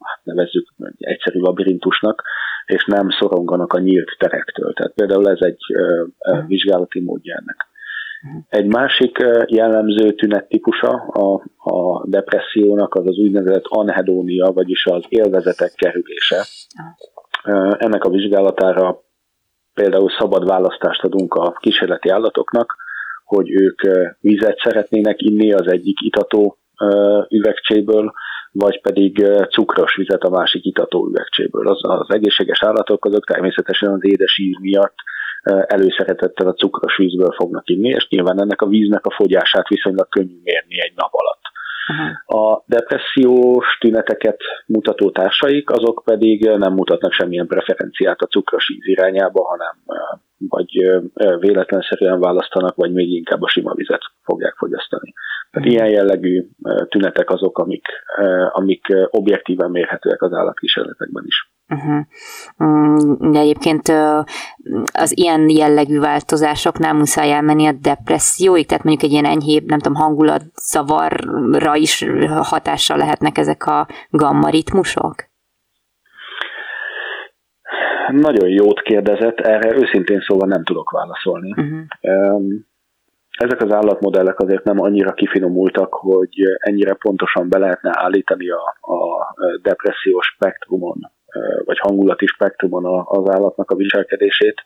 hát 0.00 0.20
nevezzük 0.22 0.66
egyszerű 0.98 1.38
labirintusnak, 1.38 2.22
és 2.66 2.84
nem 2.84 3.10
szoronganak 3.10 3.72
a 3.72 3.78
nyílt 3.78 4.16
terektől. 4.18 4.72
Tehát 4.72 4.92
például 4.94 5.28
ez 5.28 5.38
egy 5.40 5.62
mm. 6.32 6.46
vizsgálati 6.46 7.00
módja 7.00 7.34
ennek. 7.34 7.56
Mm. 8.28 8.38
Egy 8.48 8.66
másik 8.66 9.18
jellemző 9.46 10.12
tünettípusa 10.12 10.90
a, 11.06 11.42
a 11.56 12.06
depressziónak 12.06 12.94
az 12.94 13.06
az 13.06 13.18
úgynevezett 13.18 13.64
anhedónia, 13.68 14.52
vagyis 14.52 14.86
az 14.86 15.04
élvezetek 15.08 15.72
kerülése. 15.74 16.44
Ennek 17.78 18.04
a 18.04 18.10
vizsgálatára 18.10 19.02
például 19.74 20.10
szabad 20.18 20.46
választást 20.46 21.02
adunk 21.02 21.34
a 21.34 21.52
kísérleti 21.60 22.08
állatoknak, 22.08 22.76
hogy 23.24 23.50
ők 23.50 23.80
vizet 24.20 24.58
szeretnének 24.58 25.22
inni 25.22 25.52
az 25.52 25.66
egyik 25.66 26.00
itató 26.00 26.58
üvegcséből, 27.28 28.12
vagy 28.52 28.80
pedig 28.80 29.26
cukros 29.50 29.96
vizet 29.96 30.22
a 30.22 30.30
másik 30.30 30.64
itató 30.64 31.06
üvegcséből. 31.06 31.68
Az, 31.68 31.78
az 31.82 32.14
egészséges 32.14 32.62
állatok 32.62 33.04
azok 33.04 33.24
természetesen 33.24 33.92
az 33.92 34.04
édes 34.04 34.38
íz 34.38 34.56
miatt 34.60 34.94
előszeretettel 35.66 36.46
a 36.46 36.54
cukros 36.54 36.96
vízből 36.96 37.32
fognak 37.32 37.68
inni, 37.68 37.88
és 37.88 38.08
nyilván 38.08 38.40
ennek 38.40 38.62
a 38.62 38.66
víznek 38.66 39.06
a 39.06 39.14
fogyását 39.14 39.68
viszonylag 39.68 40.08
könnyű 40.08 40.40
mérni 40.42 40.80
egy 40.80 40.92
nap 40.96 41.10
alatt. 41.12 41.43
A 42.26 42.62
depressziós 42.66 43.78
tüneteket 43.80 44.40
mutató 44.66 45.10
társaik, 45.10 45.70
azok 45.70 46.02
pedig 46.04 46.48
nem 46.48 46.72
mutatnak 46.72 47.12
semmilyen 47.12 47.46
preferenciát 47.46 48.20
a 48.20 48.26
cukros 48.26 48.70
íz 48.70 48.86
irányába, 48.86 49.44
hanem 49.44 50.02
vagy 50.48 50.70
véletlenszerűen 51.38 52.20
választanak, 52.20 52.74
vagy 52.74 52.92
még 52.92 53.10
inkább 53.10 53.42
a 53.42 53.48
sima 53.48 53.74
vizet 53.74 54.02
fogják 54.22 54.54
fogyasztani. 54.56 55.12
Tehát 55.50 55.68
ilyen 55.68 55.88
jellegű 55.88 56.46
tünetek 56.88 57.30
azok, 57.30 57.58
amik, 57.58 57.86
amik 58.48 58.86
objektíven 59.10 59.70
mérhetőek 59.70 60.22
az 60.22 60.32
állatkísérletekben 60.32 61.24
is. 61.26 61.52
Uh-huh. 61.74 63.32
De 63.32 63.38
egyébként 63.38 63.88
az 64.92 65.18
ilyen 65.18 65.48
jellegű 65.48 65.98
változásoknál 65.98 66.94
muszáj 66.94 67.32
elmenni 67.32 67.66
a 67.66 67.72
depresszióig, 67.72 68.66
tehát 68.66 68.84
mondjuk 68.84 69.04
egy 69.04 69.12
ilyen 69.12 69.32
enyhébb, 69.32 69.64
nem 69.64 69.78
tudom, 69.78 69.98
hangulatzavarra 69.98 71.74
is 71.74 72.04
hatással 72.42 72.96
lehetnek 72.96 73.38
ezek 73.38 73.66
a 73.66 73.86
gamma 74.10 74.48
ritmusok? 74.48 75.14
Nagyon 78.10 78.48
jót 78.48 78.80
kérdezett, 78.80 79.38
erre 79.38 79.74
őszintén 79.76 80.20
szóval 80.20 80.48
nem 80.48 80.64
tudok 80.64 80.90
válaszolni. 80.90 81.50
Uh-huh. 81.50 81.80
Ezek 83.38 83.60
az 83.60 83.72
állatmodellek 83.72 84.38
azért 84.38 84.64
nem 84.64 84.80
annyira 84.80 85.12
kifinomultak, 85.12 85.94
hogy 85.94 86.34
ennyire 86.58 86.94
pontosan 86.94 87.48
be 87.48 87.58
lehetne 87.58 87.90
állítani 87.94 88.50
a, 88.50 88.62
a 88.80 89.34
depressziós 89.62 90.26
spektrumon, 90.26 91.12
vagy 91.64 91.78
hangulati 91.78 92.26
spektrumon 92.26 93.04
az 93.04 93.30
állatnak 93.30 93.70
a 93.70 93.76
viselkedését. 93.76 94.64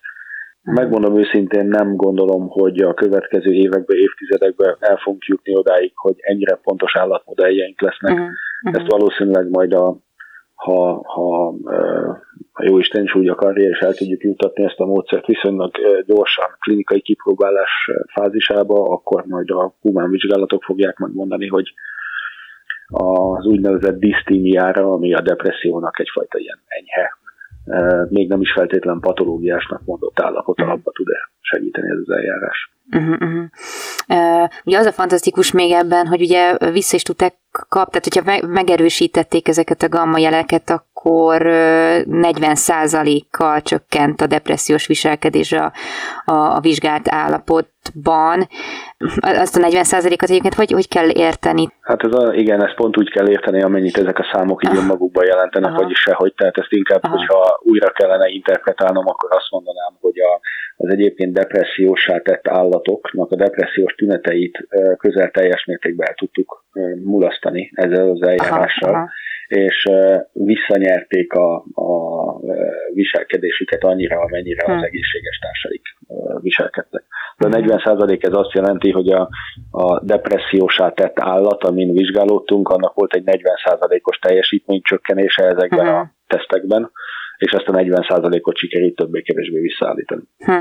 Megmondom 0.62 1.18
őszintén, 1.18 1.66
nem 1.66 1.96
gondolom, 1.96 2.48
hogy 2.48 2.80
a 2.80 2.94
következő 2.94 3.52
években, 3.52 3.96
évtizedekben 3.96 4.76
el 4.78 4.96
fogunk 4.96 5.25
jutni 5.25 5.56
odáig, 5.56 5.92
hogy 5.94 6.14
ennyire 6.18 6.54
pontos 6.54 6.96
állatmodelljeink 6.96 7.80
lesznek. 7.80 8.12
Uh-huh. 8.12 8.28
Ezt 8.62 8.90
valószínűleg 8.90 9.48
majd 9.50 9.72
a 9.72 9.96
ha, 10.58 11.02
ha, 11.04 11.54
ha 12.52 12.64
jó 12.64 12.78
Isten 12.78 13.02
is 13.02 13.14
úgy 13.14 13.28
akarja, 13.28 13.68
és 13.68 13.78
el 13.78 13.94
tudjuk 13.94 14.22
jutatni 14.22 14.64
ezt 14.64 14.80
a 14.80 14.87
módszert 14.87 15.26
viszonylag 15.26 15.70
gyorsan 16.06 16.56
klinikai 16.60 17.00
kipróbálás 17.00 17.90
fázisába, 18.12 18.82
akkor 18.82 19.25
majd 19.26 19.50
a 19.50 19.75
humán 19.80 20.10
vizsgálatok 20.10 20.62
fogják 20.62 20.98
megmondani, 20.98 21.46
hogy 21.46 21.72
az 22.88 23.47
úgynevezett 23.47 23.99
disztímiára, 23.99 24.92
ami 24.92 25.14
a 25.14 25.21
depressziónak 25.21 26.00
egyfajta 26.00 26.38
ilyen 26.38 26.59
enyhe, 26.66 27.16
még 28.09 28.28
nem 28.28 28.40
is 28.40 28.52
feltétlen 28.52 29.00
patológiásnak 29.00 29.85
mondott 29.85 30.21
állapot 30.21 30.61
alapba 30.61 30.90
tud-e 30.90 31.30
segíteni 31.40 31.90
ez 31.90 31.99
az 32.04 32.11
eljárás. 32.14 32.71
Uh-huh, 32.92 33.12
uh-huh. 33.12 33.45
Uh, 34.09 34.49
ugye 34.64 34.78
az 34.78 34.87
a 34.87 34.92
fantasztikus 34.92 35.52
még 35.52 35.73
ebben, 35.73 36.07
hogy 36.07 36.21
ugye 36.21 36.57
vissza 36.73 36.97
is 36.97 37.02
tudták 37.02 37.35
kap, 37.68 37.90
tehát 37.90 38.09
hogyha 38.14 38.47
megerősítették 38.47 39.49
ezeket 39.49 39.83
a 39.83 39.88
gamma 39.88 40.18
jeleket, 40.18 40.71
akkor 40.99 41.43
40%-kal 41.45 43.61
csökkent 43.61 44.21
a 44.21 44.26
depressziós 44.26 44.87
viselkedés 44.87 45.52
a, 45.52 45.73
a, 46.25 46.33
a 46.33 46.61
vizsgált 46.61 47.09
állapotban. 47.09 48.49
Azt 49.21 49.57
a 49.57 49.61
40%-ot 49.61 50.31
egyébként 50.31 50.55
hogy, 50.55 50.71
hogy 50.71 50.88
kell 50.88 51.09
érteni? 51.09 51.69
Hát 51.81 52.05
ez 52.05 52.12
a, 52.12 52.35
igen, 52.35 52.64
ezt 52.64 52.75
pont 52.75 52.99
úgy 52.99 53.11
kell 53.11 53.28
érteni, 53.28 53.62
amennyit 53.62 53.99
ezek 53.99 54.19
a 54.19 54.28
számok 54.33 54.64
így 54.64 54.87
magukban 54.87 55.26
jelentenek, 55.26 55.71
Aha. 55.71 55.83
vagyis 55.83 55.99
sehogy. 55.99 56.35
Tehát 56.35 56.59
ezt 56.59 56.73
inkább, 56.73 57.02
Aha. 57.02 57.17
hogyha 57.17 57.61
újra 57.62 57.88
kellene 57.88 58.28
interpretálnom, 58.28 59.07
akkor 59.07 59.28
azt 59.33 59.50
mondanám, 59.50 59.97
hogy 60.00 60.19
a, 60.19 60.40
az 60.76 60.93
egyébként 60.93 61.33
depressziósá 61.33 62.19
tett 62.19 62.49
állatoknak 62.49 63.31
a 63.31 63.37
depressziós 63.37 63.95
tüneteit 63.95 64.67
közel 64.97 65.31
teljes 65.31 65.64
mértékben 65.64 66.09
el 66.09 66.14
tudtuk 66.14 66.64
mulasztani 67.04 67.70
ezzel 67.75 68.11
az 68.11 68.23
eljárással, 68.23 68.90
aha, 68.90 68.99
aha. 68.99 69.11
és 69.47 69.88
visszanyerték 70.32 71.32
a, 71.32 71.54
a 71.75 71.90
viselkedésüket 72.94 73.85
annyira, 73.85 74.20
amennyire 74.20 74.64
az 74.66 74.78
hm. 74.78 74.85
egészséges 74.85 75.38
társaik 75.38 75.82
viselkedtek. 76.40 77.04
De 77.38 77.47
a 77.47 77.49
40 77.49 77.78
hm. 77.78 78.12
ez 78.20 78.32
azt 78.32 78.52
jelenti, 78.52 78.90
hogy 78.90 79.08
a, 79.08 79.28
a 79.70 80.04
depressziósá 80.04 80.90
tett 80.90 81.20
állat, 81.20 81.64
amin 81.64 81.92
vizsgálódtunk, 81.92 82.68
annak 82.68 82.94
volt 82.94 83.14
egy 83.14 83.25
40 83.25 83.54
os 84.02 84.18
teljesítménycsökkenése 84.18 85.44
ezekben 85.44 85.87
uh-huh. 85.87 86.00
a 86.00 86.12
tesztekben, 86.26 86.90
és 87.38 87.52
ezt 87.52 87.68
a 87.68 87.73
40%-ot 87.73 88.56
sikerült 88.56 88.94
többé-kevésbé 88.94 89.61
visszaállítani. 89.61 90.23
Hm. 90.38 90.61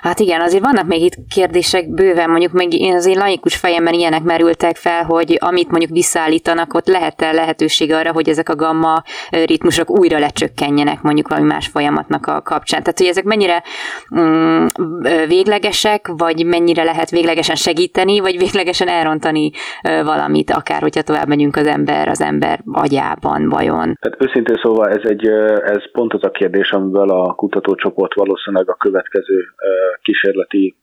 Hát 0.00 0.20
igen, 0.20 0.40
azért 0.40 0.64
vannak 0.64 0.86
még 0.86 1.02
itt 1.02 1.14
kérdések 1.34 1.90
bőven, 1.90 2.30
mondjuk 2.30 2.52
még 2.52 2.80
én 2.80 2.94
az 2.94 3.06
én 3.06 3.18
laikus 3.18 3.56
fejemben 3.56 3.94
ilyenek 3.94 4.22
merültek 4.22 4.76
fel, 4.76 5.04
hogy 5.04 5.36
amit 5.40 5.70
mondjuk 5.70 5.90
visszaállítanak, 5.90 6.74
ott 6.74 6.86
lehet-e 6.86 7.32
lehetőség 7.32 7.92
arra, 7.92 8.12
hogy 8.12 8.28
ezek 8.28 8.48
a 8.48 8.56
gamma 8.56 9.02
ritmusok 9.30 9.90
újra 9.90 10.18
lecsökkenjenek 10.18 11.02
mondjuk 11.02 11.28
valami 11.28 11.46
más 11.46 11.66
folyamatnak 11.66 12.26
a 12.26 12.42
kapcsán. 12.42 12.82
Tehát, 12.82 12.98
hogy 12.98 13.08
ezek 13.08 13.24
mennyire 13.24 13.62
mm, 14.18 14.66
véglegesek, 15.28 16.08
vagy 16.16 16.46
mennyire 16.46 16.82
lehet 16.82 17.10
véglegesen 17.10 17.56
segíteni, 17.56 18.20
vagy 18.20 18.38
véglegesen 18.38 18.88
elrontani 18.88 19.50
valamit, 19.82 20.50
akár 20.50 20.80
hogyha 20.80 21.02
tovább 21.02 21.28
megyünk 21.28 21.56
az 21.56 21.66
ember, 21.66 22.08
az 22.08 22.20
ember 22.20 22.60
agyában, 22.72 23.48
vajon. 23.48 23.98
Tehát 24.00 24.18
őszintén 24.18 24.56
szóval 24.62 24.88
ez 24.88 25.02
egy, 25.02 25.26
ez 25.64 25.90
pont 25.92 26.12
az 26.12 26.24
a 26.24 26.30
kérdés, 26.30 26.70
amivel 26.70 27.08
a 27.08 27.34
kutatócsoport 27.34 28.14
valószínűleg 28.14 28.70
a 28.70 28.74
következő 28.74 29.54
kísérleti 30.02 30.74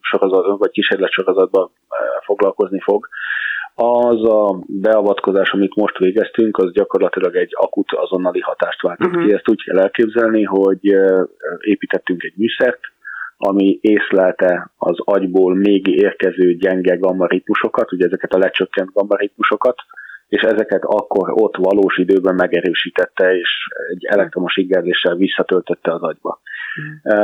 sorozat, 0.00 0.58
vagy 0.58 0.70
kísérletsorozatban 0.70 1.70
foglalkozni 2.24 2.80
fog. 2.80 3.08
Az 3.74 4.24
a 4.24 4.64
beavatkozás, 4.66 5.50
amit 5.52 5.74
most 5.74 5.98
végeztünk, 5.98 6.58
az 6.58 6.72
gyakorlatilag 6.72 7.36
egy 7.36 7.52
akut 7.56 7.92
azonnali 7.92 8.40
hatást 8.40 8.82
váltott 8.82 9.08
uh-huh. 9.08 9.26
ki. 9.26 9.32
Ezt 9.32 9.48
úgy 9.48 9.62
kell 9.64 9.78
elképzelni, 9.78 10.42
hogy 10.42 10.80
építettünk 11.60 12.22
egy 12.22 12.34
műszert, 12.36 12.80
ami 13.36 13.78
észlelte 13.80 14.70
az 14.76 14.96
agyból 15.04 15.54
még 15.54 15.86
érkező 15.86 16.54
gyenge 16.54 16.96
gammaritmusokat, 16.96 17.92
ugye 17.92 18.06
ezeket 18.06 18.32
a 18.32 18.38
lecsökkent 18.38 18.92
gammaritmusokat, 18.92 19.76
és 20.28 20.42
ezeket 20.42 20.82
akkor 20.84 21.32
ott 21.32 21.56
valós 21.56 21.98
időben 21.98 22.34
megerősítette, 22.34 23.36
és 23.36 23.66
egy 23.90 24.04
elektromos 24.04 24.56
ingerléssel 24.56 25.14
visszatöltötte 25.14 25.92
az 25.92 26.02
agyba. 26.02 26.40
Mm. 26.80 27.18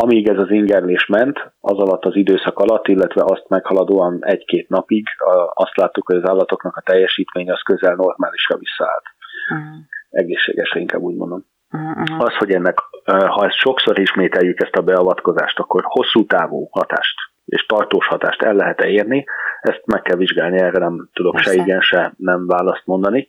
Amíg 0.00 0.28
ez 0.28 0.38
az 0.38 0.50
ingerlés 0.50 1.06
ment, 1.06 1.38
az 1.60 1.78
alatt 1.78 2.04
az 2.04 2.16
időszak 2.16 2.58
alatt, 2.58 2.88
illetve 2.88 3.22
azt 3.24 3.48
meghaladóan 3.48 4.18
egy-két 4.20 4.68
napig 4.68 5.06
azt 5.54 5.76
láttuk, 5.76 6.06
hogy 6.06 6.16
az 6.16 6.28
állatoknak 6.28 6.76
a 6.76 6.80
teljesítmény 6.80 7.50
az 7.50 7.62
közel 7.62 7.94
normálisra 7.94 8.56
visszaállt. 8.56 9.04
Uh-huh. 9.52 9.76
Egészségesre 10.10 10.80
inkább 10.80 11.00
úgy 11.00 11.16
mondom. 11.16 11.44
Uh-huh. 11.72 12.24
Az, 12.24 12.34
hogy 12.36 12.50
ennek, 12.50 12.78
ha 13.04 13.44
ezt 13.46 13.56
sokszor 13.56 13.98
ismételjük 13.98 14.60
ezt 14.60 14.76
a 14.76 14.82
beavatkozást, 14.82 15.58
akkor 15.58 15.82
hosszú 15.84 16.26
távú 16.26 16.68
hatást 16.70 17.16
és 17.44 17.66
tartós 17.66 18.06
hatást 18.06 18.42
el 18.42 18.54
lehet-e 18.54 18.88
érni, 18.88 19.24
ezt 19.60 19.82
meg 19.86 20.02
kell 20.02 20.16
vizsgálni, 20.16 20.58
erre 20.58 20.78
nem 20.78 21.08
tudok 21.12 21.34
Persze. 21.34 21.52
se 21.52 21.62
igen, 21.62 21.80
se 21.80 22.12
nem 22.16 22.46
választ 22.46 22.86
mondani. 22.86 23.28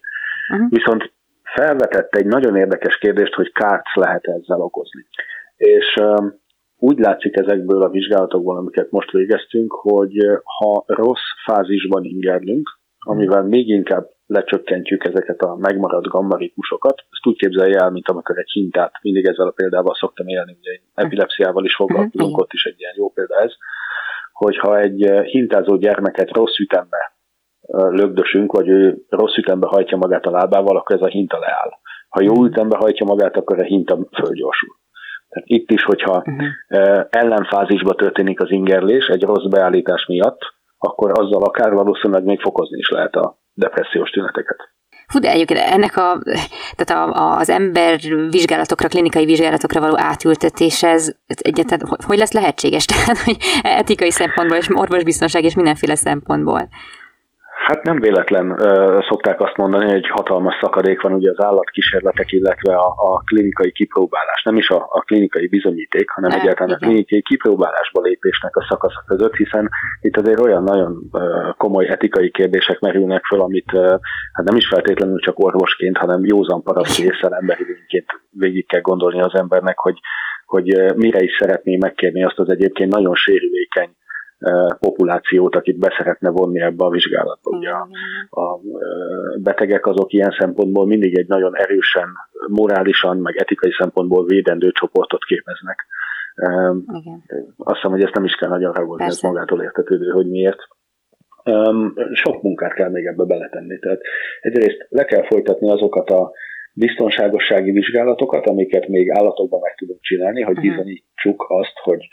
Uh-huh. 0.54 0.70
Viszont 0.70 1.12
felvetett 1.44 2.16
egy 2.16 2.26
nagyon 2.26 2.56
érdekes 2.56 2.98
kérdést, 2.98 3.34
hogy 3.34 3.52
kárt 3.52 3.94
lehet 3.94 4.26
ezzel 4.26 4.62
okozni. 4.62 5.06
És 5.58 5.96
um, 6.02 6.40
úgy 6.80 7.00
látszik 7.00 7.36
ezekből 7.38 7.82
a 7.82 7.90
vizsgálatokból, 7.90 8.58
amiket 8.58 8.92
most 8.92 9.12
végeztünk, 9.12 9.72
hogy 9.72 10.14
ha 10.44 10.84
rossz 10.88 11.28
fázisban 11.46 12.04
ingerlünk, 12.04 12.70
amivel 13.00 13.44
még 13.44 13.68
inkább 13.68 14.08
lecsökkentjük 14.26 15.06
ezeket 15.06 15.42
a 15.42 15.56
megmaradt 15.56 16.08
gammaritmusokat. 16.08 16.98
Ezt 16.98 17.26
úgy 17.26 17.38
képzelje 17.38 17.80
el, 17.80 17.90
mint 17.90 18.10
amikor 18.10 18.38
egy 18.38 18.50
hintát, 18.50 18.92
mindig 19.02 19.26
ezzel 19.26 19.48
a 19.48 19.52
példával 19.52 19.96
szoktam 19.96 20.28
élni, 20.28 20.58
ugye 20.60 20.72
én 20.72 20.82
epilepsziával 20.94 21.66
is 21.66 21.76
foglalkozunk, 21.76 22.38
ott 22.38 22.54
is 22.54 22.64
egy 22.64 22.80
ilyen 22.80 22.94
jó 22.96 23.10
példa 23.10 23.36
ez, 23.36 23.52
hogyha 24.32 24.80
egy 24.80 25.04
eh, 25.04 25.24
hintázó 25.24 25.76
gyermeket 25.76 26.32
rossz 26.32 26.58
ütembe 26.60 26.98
eh, 27.62 27.90
lögdösünk, 27.90 28.52
vagy 28.52 28.68
ő 28.68 29.06
rossz 29.10 29.38
ütembe 29.38 29.68
hajtja 29.68 29.98
magát 29.98 30.26
a 30.26 30.32
lábával, 30.32 30.78
akkor 30.78 30.96
ez 30.96 31.02
a 31.02 31.08
hinta 31.08 31.40
leáll. 31.40 31.72
Ha 32.10 32.22
jó 32.22 32.46
ütembe 32.46 32.78
hajtja 32.78 33.06
magát, 33.06 33.36
akkor 33.36 33.60
a 33.60 33.64
hinta 33.64 33.98
fölgyorsul. 34.12 34.79
Tehát 35.30 35.48
itt 35.50 35.72
is, 35.72 35.84
hogyha 35.84 36.24
uh-huh. 36.26 37.06
ellenfázisba 37.10 37.94
történik 37.94 38.42
az 38.42 38.52
ingerlés 38.52 39.08
egy 39.08 39.24
rossz 39.24 39.46
beállítás 39.50 40.06
miatt, 40.06 40.40
akkor 40.78 41.20
azzal 41.20 41.44
akár 41.44 41.74
valószínűleg 41.74 42.24
még 42.24 42.40
fokozni 42.40 42.78
is 42.78 42.90
lehet 42.90 43.16
a 43.16 43.40
depressziós 43.54 44.10
tüneteket. 44.10 44.58
Fú, 45.08 45.20
de 45.20 45.32
egyébként 45.32 45.60
ennek 45.60 45.98
a, 45.98 46.18
tehát 46.76 47.14
a, 47.16 47.38
az 47.38 47.50
ember 47.50 48.00
vizsgálatokra, 48.30 48.88
klinikai 48.88 49.26
vizsgálatokra 49.26 49.80
való 49.80 49.98
átültetés, 49.98 50.84
ez 50.84 51.16
egyáltalán 51.26 51.98
hogy 52.06 52.18
lesz 52.18 52.32
lehetséges? 52.32 52.86
Tehát, 52.92 53.18
hogy 53.18 53.38
etikai 53.62 54.12
szempontból, 54.12 54.58
és 54.58 54.70
orvosbiztonság, 54.74 55.44
és 55.44 55.56
mindenféle 55.56 55.96
szempontból. 55.96 56.70
Hát 57.66 57.84
nem 57.84 58.00
véletlen 58.00 58.58
szokták 59.10 59.42
azt 59.42 59.58
mondani, 59.58 59.92
hogy 59.92 60.08
hatalmas 60.08 60.58
szakadék 60.62 61.02
van 61.02 61.14
ugye 61.14 61.30
az 61.30 61.44
állatkísérletek, 61.44 62.32
illetve 62.32 62.76
a, 62.76 62.88
a 62.88 63.22
klinikai 63.26 63.72
kipróbálás. 63.72 64.44
Nem 64.44 64.58
is 64.58 64.70
a, 64.70 64.88
a 64.90 65.00
klinikai 65.00 65.48
bizonyíték, 65.48 66.10
hanem 66.10 66.32
hát, 66.32 66.42
egyáltalán 66.42 66.70
igen. 66.70 66.82
a 66.82 66.86
klinikai 66.86 67.22
kipróbálásba 67.22 68.02
lépésnek 68.02 68.56
a 68.56 68.66
szakasza 68.70 69.04
között, 69.08 69.36
hiszen 69.36 69.70
itt 70.02 70.18
azért 70.18 70.40
olyan 70.40 70.64
nagyon 70.64 71.10
komoly 71.58 71.88
etikai 71.88 72.32
kérdések 72.32 72.80
merülnek 72.80 73.26
föl, 73.26 73.42
amit 73.42 73.72
hát 74.34 74.46
nem 74.46 74.56
is 74.56 74.68
feltétlenül 74.68 75.20
csak 75.20 75.40
orvosként, 75.40 75.98
hanem 75.98 76.26
józan 76.26 76.64
paraszti 76.64 77.04
észre 77.04 77.36
emberi 77.36 77.64
végig 78.30 78.68
kell 78.68 78.82
gondolni 78.82 79.22
az 79.22 79.36
embernek, 79.36 79.78
hogy 79.78 80.00
hogy 80.46 80.96
mire 80.96 81.20
is 81.24 81.36
szeretné 81.40 81.78
megkérni 81.78 82.24
azt 82.24 82.40
az 82.40 82.50
egyébként 82.50 82.92
nagyon 82.92 83.16
sérülékeny 83.16 83.90
populációt, 84.80 85.56
akit 85.56 85.78
beszeretne 85.78 86.30
vonni 86.30 86.60
ebbe 86.60 86.86
a 86.86 86.90
vizsgálatba. 86.90 87.58
Ugye 87.58 87.70
a, 87.70 87.88
a 88.42 88.60
betegek 89.42 89.86
azok 89.86 90.14
ilyen 90.14 90.36
szempontból 90.40 90.86
mindig 90.86 91.18
egy 91.18 91.28
nagyon 91.28 91.56
erősen, 91.56 92.08
morálisan, 92.48 93.18
meg 93.18 93.38
etikai 93.38 93.72
szempontból 93.78 94.26
védendő 94.26 94.72
csoportot 94.72 95.24
képeznek. 95.24 95.86
Igen. 96.88 97.24
Azt 97.58 97.76
hiszem, 97.76 97.92
hogy 97.92 98.04
ezt 98.04 98.14
nem 98.14 98.24
is 98.24 98.36
kell 98.36 98.50
nagyon 98.50 98.74
ragadni, 98.74 99.06
ez 99.06 99.22
magától 99.22 99.62
értetődő, 99.62 100.10
hogy 100.10 100.30
miért. 100.30 100.60
Sok 102.12 102.42
munkát 102.42 102.74
kell 102.74 102.90
még 102.90 103.06
ebbe 103.06 103.24
beletenni. 103.24 103.80
Tehát 103.80 104.02
egyrészt 104.42 104.86
le 104.90 105.06
kell 105.06 105.26
folytatni 105.26 105.70
azokat 105.72 106.10
a 106.10 106.32
biztonságossági 106.74 107.72
vizsgálatokat, 107.72 108.46
amiket 108.46 108.88
még 108.88 109.12
állatokban 109.12 109.60
meg 109.60 109.76
tudunk 109.76 110.02
csinálni, 110.02 110.42
hogy 110.42 110.58
uh-huh. 110.58 110.72
bizonyítsuk 110.72 111.46
azt, 111.48 111.78
hogy 111.84 112.08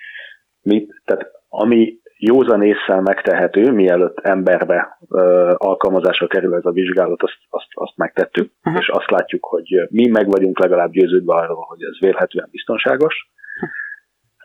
mit, 0.62 1.02
tehát 1.04 1.30
ami 1.48 1.98
józan 2.18 2.62
észsel 2.62 3.00
megtehető, 3.00 3.72
mielőtt 3.72 4.18
emberbe 4.18 4.98
ö, 5.08 5.52
alkalmazásra 5.56 6.26
kerül 6.26 6.54
ez 6.54 6.64
a 6.64 6.70
vizsgálat, 6.70 7.22
azt, 7.22 7.38
azt, 7.48 7.66
azt 7.72 7.96
megtettük, 7.96 8.52
uh-huh. 8.64 8.80
és 8.82 8.88
azt 8.88 9.10
látjuk, 9.10 9.44
hogy 9.44 9.86
mi 9.90 10.08
meg 10.08 10.30
vagyunk 10.30 10.58
legalább 10.58 10.90
győződve 10.90 11.34
arról, 11.34 11.64
hogy 11.68 11.82
ez 11.82 11.98
vélhetően 12.00 12.48
biztonságos. 12.50 13.14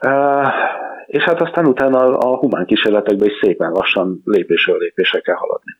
Uh, 0.06 0.48
és 1.06 1.24
hát 1.24 1.42
aztán 1.42 1.66
utána 1.66 2.00
a, 2.00 2.32
a 2.32 2.38
humán 2.38 2.66
kísérletekben 2.66 3.28
is 3.28 3.40
szépen 3.42 3.72
lassan 3.72 4.22
lépésről 4.24 4.78
lépésre 4.78 5.20
kell 5.20 5.36
haladni. 5.36 5.72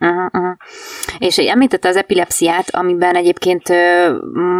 Uh-huh, 0.00 0.24
uh-huh. 0.32 0.56
És 1.18 1.38
említette 1.38 1.88
az 1.88 1.96
epilepsziát, 1.96 2.74
amiben 2.74 3.14
egyébként, 3.14 3.68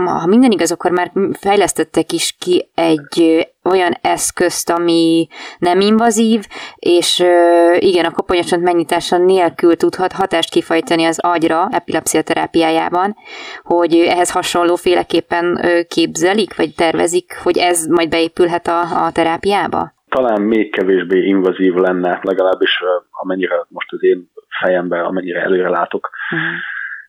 ha 0.05 0.27
minden 0.27 0.51
igaz, 0.51 0.73
akkor 0.73 0.91
már 0.91 1.13
fejlesztettek 1.33 2.13
is 2.13 2.37
ki 2.39 2.71
egy 2.75 3.47
olyan 3.65 3.97
eszközt, 4.01 4.71
ami 4.71 5.29
nem 5.59 5.81
invazív, 5.81 6.47
és 6.77 7.25
igen, 7.79 8.05
a 8.05 8.11
koponyacsont 8.11 8.63
megnyitása 8.63 9.19
nélkül 9.19 9.77
tudhat 9.77 10.13
hatást 10.13 10.51
kifajtani 10.51 11.05
az 11.05 11.19
agyra 11.19 11.69
epilepsia 11.71 12.23
terápiájában, 12.23 13.17
hogy 13.63 13.95
ehhez 13.95 14.31
hasonló 14.31 14.77
féleképpen 14.77 15.61
képzelik, 15.89 16.57
vagy 16.57 16.75
tervezik, 16.75 17.39
hogy 17.43 17.59
ez 17.59 17.87
majd 17.87 18.09
beépülhet 18.09 18.67
a, 18.67 19.05
a 19.05 19.13
terápiába? 19.13 19.93
Talán 20.09 20.43
még 20.43 20.71
kevésbé 20.71 21.19
invazív 21.19 21.75
lenne, 21.75 22.21
legalábbis 22.23 22.71
amennyire 23.11 23.67
most 23.69 23.93
az 23.93 24.03
én 24.03 24.30
fejembe, 24.63 25.01
amennyire 25.01 25.41
előre 25.41 25.69
látok. 25.69 26.11
Uh-huh. 26.33 26.49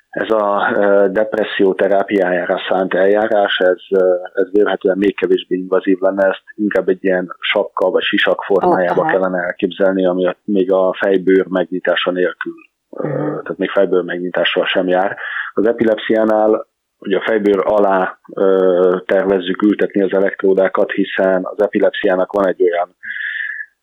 Ez 0.10 0.29
a 0.29 0.72
depresszió 1.12 1.74
terápiájára 1.74 2.62
szánt 2.70 2.93
eljárás, 2.93 3.58
ez, 3.58 4.00
ez 4.34 4.51
vélhetően 4.51 4.98
még 4.98 5.15
kevésbé 5.15 5.55
invazív 5.55 6.00
lenne, 6.00 6.27
ezt 6.27 6.43
inkább 6.55 6.89
egy 6.89 7.03
ilyen 7.03 7.36
sapka 7.39 7.89
vagy 7.89 8.03
sisak 8.03 8.43
formájába 8.43 9.01
oh, 9.01 9.12
kellene 9.12 9.43
elképzelni, 9.43 10.05
ami 10.05 10.36
még 10.43 10.72
a 10.72 10.96
fejbőr 11.00 11.46
megnyitása 11.48 12.12
nélkül, 12.12 12.53
uh-huh. 12.89 13.41
tehát 13.41 13.58
még 13.58 13.70
fejbőr 13.70 14.03
megnyitással 14.03 14.65
sem 14.65 14.88
jár. 14.88 15.17
Az 15.53 15.67
epilepsziánál 15.67 16.70
hogy 17.01 17.13
a 17.13 17.22
fejbőr 17.22 17.62
alá 17.63 18.20
ö, 18.34 18.98
tervezzük 19.05 19.62
ültetni 19.62 20.01
az 20.01 20.13
elektródákat, 20.13 20.91
hiszen 20.91 21.41
az 21.43 21.62
epilepsziának 21.62 22.31
van 22.31 22.48
egy 22.48 22.62
olyan 22.63 22.96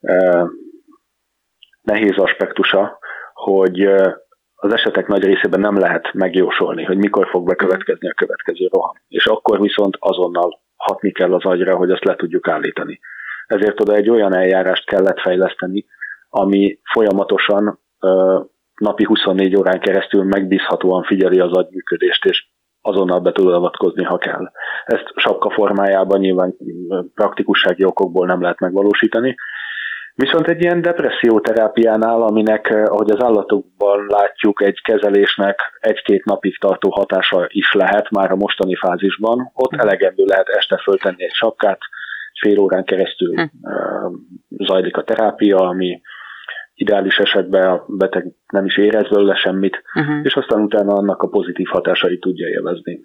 ö, 0.00 0.44
nehéz 1.82 2.16
aspektusa, 2.16 2.98
hogy 3.45 3.83
az 4.54 4.73
esetek 4.73 5.07
nagy 5.07 5.25
részében 5.25 5.61
nem 5.61 5.78
lehet 5.78 6.12
megjósolni, 6.12 6.85
hogy 6.85 6.97
mikor 6.97 7.28
fog 7.28 7.47
bekövetkezni 7.47 8.09
a 8.09 8.14
következő 8.14 8.68
roham. 8.73 8.95
És 9.09 9.26
akkor 9.26 9.61
viszont 9.61 9.97
azonnal 9.99 10.61
hatni 10.76 11.12
kell 11.12 11.35
az 11.35 11.45
agyra, 11.45 11.76
hogy 11.76 11.90
azt 11.90 12.04
le 12.04 12.14
tudjuk 12.14 12.49
állítani. 12.49 13.00
Ezért 13.47 13.80
oda 13.80 13.95
egy 13.95 14.11
olyan 14.11 14.35
eljárást 14.35 14.87
kellett 14.87 15.21
fejleszteni, 15.21 15.87
ami 16.28 16.78
folyamatosan 16.92 17.80
napi 18.75 19.04
24 19.04 19.57
órán 19.57 19.80
keresztül 19.80 20.25
megbízhatóan 20.25 21.02
figyeli 21.02 21.40
az 21.40 21.52
agyműködést, 21.52 22.25
és 22.25 22.47
azonnal 22.80 23.21
be 23.21 23.33
tud 23.33 23.52
avatkozni, 23.52 24.04
ha 24.04 24.18
kell. 24.18 24.50
Ezt 24.85 25.12
sapka 25.14 25.50
formájában 25.50 26.21
nyilván 26.21 26.54
praktikussági 27.14 27.85
okokból 27.85 28.26
nem 28.26 28.40
lehet 28.40 28.61
megvalósítani, 28.61 29.37
Viszont 30.24 30.48
egy 30.48 30.61
ilyen 30.61 30.83
depresszióterápiánál, 30.83 32.22
aminek, 32.22 32.70
eh, 32.70 32.83
ahogy 32.85 33.11
az 33.11 33.22
állatokban 33.22 34.07
látjuk, 34.09 34.62
egy 34.62 34.83
kezelésnek 34.83 35.59
egy-két 35.81 36.24
napig 36.24 36.59
tartó 36.59 36.90
hatása 36.90 37.46
is 37.48 37.72
lehet 37.72 38.11
már 38.11 38.31
a 38.31 38.37
mostani 38.37 38.74
fázisban, 38.74 39.50
ott 39.54 39.70
hm. 39.70 39.81
elegendő 39.81 40.24
lehet 40.24 40.48
este 40.48 40.76
föltenni 40.76 41.24
egy 41.24 41.33
sapkát, 41.33 41.78
fél 42.40 42.59
órán 42.59 42.85
keresztül 42.85 43.35
hm. 43.35 43.40
Eh, 43.40 44.11
zajlik 44.48 44.96
a 44.96 45.02
terápia, 45.04 45.57
ami 45.57 46.00
ideális 46.74 47.16
esetben 47.16 47.70
a 47.70 47.85
beteg 47.87 48.26
nem 48.52 48.64
is 48.64 48.76
érez 48.76 49.09
belőle 49.09 49.35
semmit, 49.35 49.83
uh-huh. 49.94 50.20
és 50.22 50.35
aztán 50.35 50.61
utána 50.61 50.94
annak 50.94 51.22
a 51.22 51.28
pozitív 51.28 51.66
hatásait 51.66 52.20
tudja 52.20 52.48
élvezni 52.48 53.00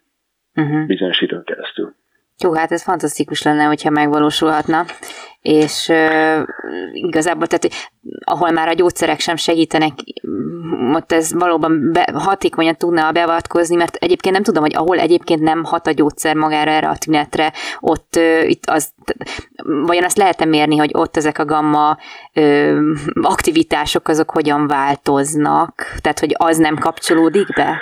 uh-huh. 0.56 0.86
bizonyos 0.86 1.22
időn 1.22 1.44
keresztül. 1.44 1.96
Jó, 2.44 2.54
hát 2.54 2.72
ez 2.72 2.84
fantasztikus 2.84 3.44
lenne, 3.44 3.64
hogyha 3.64 3.90
megvalósulhatna, 3.90 4.86
és 5.44 5.88
uh, 5.90 6.48
igazából, 6.92 7.48
tehát 7.48 7.92
ahol 8.24 8.52
már 8.52 8.68
a 8.68 8.74
gyógyszerek 8.74 9.20
sem 9.20 9.36
segítenek, 9.36 9.92
ott 10.94 11.12
ez 11.12 11.34
valóban 11.34 11.92
be, 11.92 12.12
hatékonyan 12.14 12.76
tudna 12.76 13.12
beavatkozni, 13.12 13.76
mert 13.76 13.96
egyébként 13.96 14.34
nem 14.34 14.44
tudom, 14.44 14.64
hogy 14.64 14.76
ahol 14.76 15.00
egyébként 15.00 15.42
nem 15.42 15.64
hat 15.64 15.88
a 15.88 15.92
gyógyszer 15.92 16.36
magára 16.36 16.72
erre 16.72 16.90
a 16.90 16.98
tünetre, 16.98 17.54
ott 17.80 18.16
uh, 18.18 18.50
itt 18.50 18.66
az, 18.66 18.94
vajon 19.64 20.04
azt 20.04 20.18
lehet 20.18 20.46
mérni, 20.46 20.78
hogy 20.78 20.92
ott 20.94 21.18
ezek 21.18 21.40
a 21.40 21.46
gamma 21.46 21.98
uh, 22.36 22.80
aktivitások 23.22 24.08
azok 24.08 24.32
hogyan 24.32 24.68
változnak, 24.68 25.98
tehát 26.02 26.20
hogy 26.20 26.36
az 26.38 26.58
nem 26.58 26.78
kapcsolódik 26.78 27.54
be? 27.54 27.82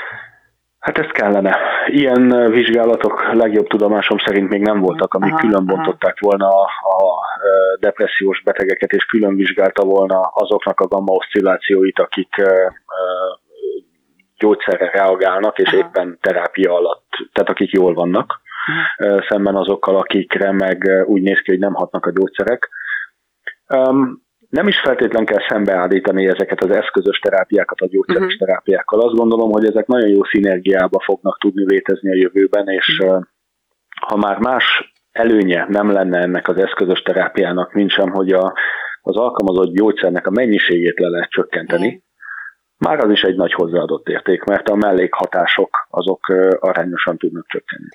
Hát 0.82 0.98
ezt 0.98 1.12
kellene. 1.12 1.58
Ilyen 1.86 2.52
vizsgálatok 2.52 3.34
legjobb 3.34 3.68
tudomásom 3.68 4.18
szerint 4.18 4.50
még 4.50 4.62
nem 4.62 4.80
voltak, 4.80 5.14
amik 5.14 5.34
külön 5.34 5.66
bontották 5.66 6.20
volna 6.20 6.48
a, 6.48 6.64
a 6.82 7.20
depressziós 7.80 8.42
betegeket, 8.44 8.92
és 8.92 9.06
külön 9.06 9.36
vizsgálta 9.36 9.84
volna 9.84 10.20
azoknak 10.20 10.80
a 10.80 10.88
gamma 10.88 11.14
oszcillációit, 11.14 12.00
akik 12.00 12.36
gyógyszerre 14.38 14.90
reagálnak, 14.90 15.58
és 15.58 15.68
Aha. 15.68 15.78
éppen 15.78 16.18
terápia 16.22 16.74
alatt, 16.74 17.08
tehát 17.34 17.50
akik 17.50 17.72
jól 17.72 17.94
vannak, 17.94 18.42
Aha. 18.98 19.24
szemben 19.30 19.56
azokkal, 19.56 19.98
akikre 19.98 20.52
meg 20.52 21.04
úgy 21.06 21.22
néz 21.22 21.40
ki, 21.40 21.52
hogy 21.52 21.60
nem 21.60 21.74
hatnak 21.74 22.06
a 22.06 22.12
gyógyszerek 22.12 22.70
nem 24.52 24.68
is 24.68 24.80
feltétlen 24.80 25.26
kell 25.26 25.46
szembeállítani 25.48 26.28
ezeket 26.28 26.64
az 26.64 26.76
eszközös 26.76 27.20
terápiákat 27.20 27.80
a 27.80 27.88
gyógyszeres 27.88 28.24
uh-huh. 28.24 28.40
terápiákkal. 28.40 29.00
Azt 29.00 29.16
gondolom, 29.16 29.52
hogy 29.52 29.66
ezek 29.66 29.88
nagyon 29.88 30.10
jó 30.10 30.24
szinergiába 30.24 31.00
fognak 31.00 31.40
tudni 31.40 31.66
létezni 31.66 32.12
a 32.12 32.16
jövőben, 32.16 32.68
és 32.68 33.00
uh-huh. 33.00 33.24
ha 34.08 34.16
már 34.16 34.38
más 34.38 34.94
előnye 35.12 35.66
nem 35.70 35.92
lenne 35.92 36.20
ennek 36.20 36.48
az 36.48 36.58
eszközös 36.58 37.02
terápiának, 37.02 37.74
mint 37.74 37.92
sem, 37.92 38.10
hogy 38.10 38.32
a, 38.32 38.54
az 39.02 39.18
alkalmazott 39.18 39.74
gyógyszernek 39.74 40.28
a 40.28 40.32
mennyiségét 40.32 41.00
le 41.00 41.08
lehet 41.08 41.30
csökkenteni, 41.30 41.88
uh-huh. 41.88 42.02
már 42.78 43.06
az 43.06 43.12
is 43.12 43.22
egy 43.22 43.36
nagy 43.36 43.54
hozzáadott 43.54 44.08
érték, 44.08 44.44
mert 44.44 44.70
a 44.70 44.76
mellékhatások 44.76 45.88
azok 45.90 46.28
arányosan 46.60 47.18
tudnak 47.18 47.46
csökkenni. 47.48 47.90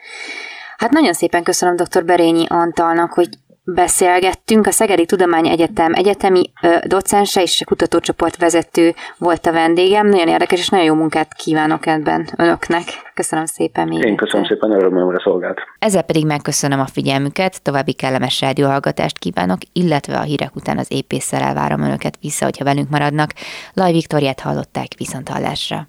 Hát 0.77 0.91
nagyon 0.91 1.13
szépen 1.13 1.43
köszönöm 1.43 1.77
dr. 1.77 2.05
Berényi 2.05 2.45
Antalnak, 2.49 3.13
hogy 3.13 3.29
beszélgettünk. 3.75 4.67
A 4.67 4.71
Szegedi 4.71 5.07
Tudományegyetem 5.07 5.93
egyetemi 5.95 6.51
ö, 6.63 6.77
docense 6.87 7.43
és 7.43 7.63
kutatócsoport 7.67 8.37
vezető 8.37 8.95
volt 9.19 9.47
a 9.47 9.53
vendégem. 9.53 10.07
Nagyon 10.07 10.29
érdekes 10.29 10.59
és 10.59 10.69
nagyon 10.69 10.87
jó 10.87 10.95
munkát 10.95 11.35
kívánok 11.35 11.87
ebben 11.87 12.29
önöknek. 12.37 12.85
Köszönöm 13.15 13.45
szépen 13.45 13.89
még. 13.89 14.05
Én 14.05 14.17
köszönöm 14.17 14.47
szépen, 14.47 14.71
örömmel 14.71 15.21
szolgált. 15.23 15.59
Ezzel 15.79 16.03
pedig 16.03 16.27
megköszönöm 16.27 16.81
a 16.81 16.87
figyelmüket, 16.87 17.63
további 17.63 17.93
kellemes 17.93 18.41
rádióhallgatást 18.41 19.19
kívánok, 19.19 19.59
illetve 19.73 20.17
a 20.19 20.23
hírek 20.23 20.57
után 20.57 20.79
az 20.79 20.93
épésszel 20.93 21.43
elvárom 21.43 21.81
önöket 21.81 22.19
vissza, 22.21 22.45
hogyha 22.45 22.65
velünk 22.65 22.91
maradnak. 22.91 23.31
Laj 23.73 23.93
Viktoriát 23.93 24.41
hallották 24.41 24.89
viszont 24.97 25.29
hallásra. 25.29 25.89